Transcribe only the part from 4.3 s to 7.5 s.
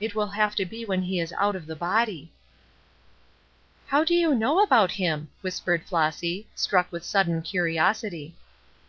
know about him?" whispered Flossy, struck with sudden